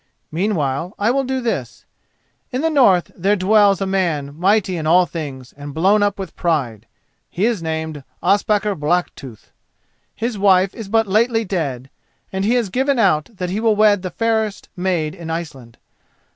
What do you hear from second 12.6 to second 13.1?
given